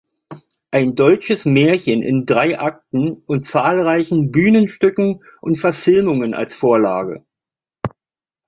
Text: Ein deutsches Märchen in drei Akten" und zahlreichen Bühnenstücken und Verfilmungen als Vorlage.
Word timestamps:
Ein 0.71 0.95
deutsches 0.95 1.45
Märchen 1.45 2.01
in 2.01 2.25
drei 2.25 2.57
Akten" 2.59 3.11
und 3.27 3.45
zahlreichen 3.45 4.31
Bühnenstücken 4.31 5.23
und 5.41 5.57
Verfilmungen 5.59 6.33
als 6.33 6.55
Vorlage. 6.55 7.23